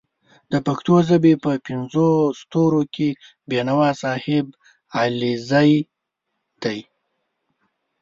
[0.51, 2.07] د پښتو ژبې په پینځو
[2.41, 3.09] ستورو کې
[3.49, 4.45] بېنوا صاحب
[4.99, 5.71] علیزی
[6.63, 6.79] دی